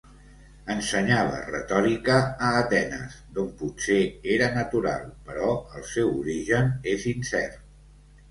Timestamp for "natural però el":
4.55-5.87